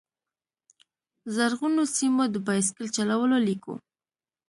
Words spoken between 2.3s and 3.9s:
بایسکل چلولو لیکو